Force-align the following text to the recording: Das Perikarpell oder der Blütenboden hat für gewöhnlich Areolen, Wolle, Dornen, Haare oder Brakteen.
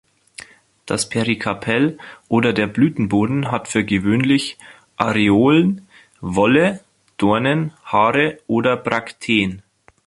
Das 0.87 1.07
Perikarpell 1.07 1.99
oder 2.27 2.53
der 2.53 2.65
Blütenboden 2.65 3.51
hat 3.51 3.67
für 3.67 3.83
gewöhnlich 3.85 4.57
Areolen, 4.97 5.87
Wolle, 6.21 6.79
Dornen, 7.17 7.73
Haare 7.85 8.39
oder 8.47 8.77
Brakteen. 8.77 9.61